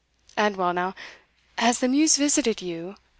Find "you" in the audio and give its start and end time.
2.59-2.95